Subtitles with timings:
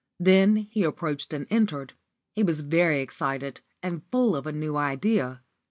[0.19, 1.93] Then he approached and entered.
[2.33, 5.43] He was very excited, and full of a new idea.